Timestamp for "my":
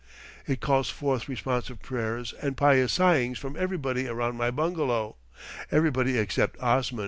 4.35-4.49